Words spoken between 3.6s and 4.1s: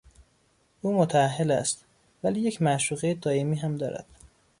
دارد.